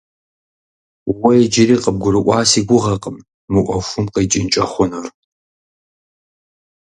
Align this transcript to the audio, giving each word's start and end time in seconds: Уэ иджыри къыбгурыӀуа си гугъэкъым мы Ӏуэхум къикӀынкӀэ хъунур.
Уэ 1.21 1.31
иджыри 1.43 1.77
къыбгурыӀуа 1.83 2.39
си 2.49 2.61
гугъэкъым 2.67 3.17
мы 3.51 3.59
Ӏуэхум 3.65 4.05
къикӀынкӀэ 4.13 4.63
хъунур. 4.71 5.07